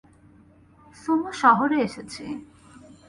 [0.95, 2.23] Sumo শহরে এসেছি।